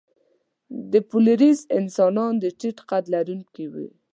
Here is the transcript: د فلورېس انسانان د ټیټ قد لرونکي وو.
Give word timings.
د 0.91 0.93
فلورېس 1.09 1.59
انسانان 1.79 2.33
د 2.39 2.45
ټیټ 2.59 2.77
قد 2.89 3.03
لرونکي 3.13 3.65
وو. 3.73 3.87